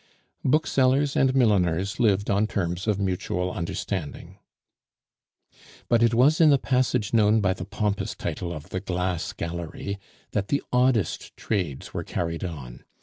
Booksellers 0.43 1.15
and 1.15 1.35
milliners 1.35 1.99
lived 1.99 2.31
on 2.31 2.47
terms 2.47 2.87
of 2.87 2.99
mutual 2.99 3.51
understanding. 3.51 4.39
But 5.89 6.01
it 6.01 6.15
was 6.15 6.41
in 6.41 6.49
the 6.49 6.57
passage 6.57 7.13
known 7.13 7.39
by 7.39 7.53
the 7.53 7.65
pompous 7.65 8.15
title 8.15 8.51
of 8.51 8.69
the 8.69 8.79
"Glass 8.79 9.31
Gallery" 9.31 9.99
that 10.31 10.47
the 10.47 10.63
oddest 10.73 11.37
trades 11.37 11.93
were 11.93 12.03
carried 12.03 12.43
on. 12.43 12.83